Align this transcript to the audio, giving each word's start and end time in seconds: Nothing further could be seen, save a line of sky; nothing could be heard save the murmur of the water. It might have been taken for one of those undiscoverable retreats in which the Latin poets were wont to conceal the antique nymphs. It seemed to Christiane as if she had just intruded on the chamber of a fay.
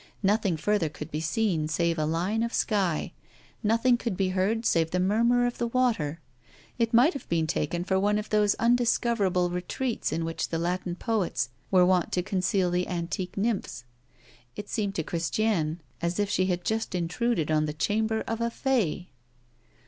Nothing 0.23 0.57
further 0.57 0.89
could 0.89 1.11
be 1.11 1.19
seen, 1.19 1.67
save 1.67 1.99
a 1.99 2.07
line 2.07 2.41
of 2.41 2.55
sky; 2.55 3.13
nothing 3.61 3.97
could 3.97 4.17
be 4.17 4.29
heard 4.29 4.65
save 4.65 4.89
the 4.89 4.99
murmur 4.99 5.45
of 5.45 5.59
the 5.59 5.67
water. 5.67 6.19
It 6.79 6.91
might 6.91 7.13
have 7.13 7.29
been 7.29 7.45
taken 7.45 7.83
for 7.83 7.99
one 7.99 8.17
of 8.17 8.31
those 8.31 8.55
undiscoverable 8.55 9.51
retreats 9.51 10.11
in 10.11 10.25
which 10.25 10.49
the 10.49 10.57
Latin 10.57 10.95
poets 10.95 11.49
were 11.69 11.85
wont 11.85 12.11
to 12.13 12.23
conceal 12.23 12.71
the 12.71 12.87
antique 12.87 13.37
nymphs. 13.37 13.83
It 14.55 14.69
seemed 14.69 14.95
to 14.95 15.03
Christiane 15.03 15.81
as 16.01 16.17
if 16.17 16.31
she 16.31 16.47
had 16.47 16.65
just 16.65 16.95
intruded 16.95 17.51
on 17.51 17.67
the 17.67 17.71
chamber 17.73 18.21
of 18.21 18.41
a 18.41 18.49
fay. 18.49 19.09